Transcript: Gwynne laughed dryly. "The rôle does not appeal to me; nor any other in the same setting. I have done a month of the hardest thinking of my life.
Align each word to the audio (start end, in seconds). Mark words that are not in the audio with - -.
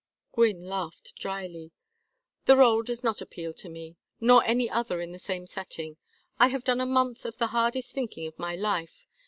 Gwynne 0.31 0.65
laughed 0.67 1.13
dryly. 1.19 1.69
"The 2.45 2.55
rôle 2.55 2.83
does 2.83 3.03
not 3.03 3.21
appeal 3.21 3.53
to 3.53 3.69
me; 3.69 3.97
nor 4.19 4.43
any 4.43 4.67
other 4.67 4.99
in 4.99 5.11
the 5.11 5.19
same 5.19 5.45
setting. 5.45 5.97
I 6.39 6.47
have 6.47 6.63
done 6.63 6.81
a 6.81 6.87
month 6.87 7.23
of 7.23 7.37
the 7.37 7.45
hardest 7.53 7.91
thinking 7.93 8.25
of 8.25 8.39
my 8.39 8.55
life. 8.55 9.05